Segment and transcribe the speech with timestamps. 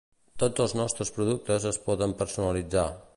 [0.43, 2.87] Tots els nostres productes es poden personalitzar.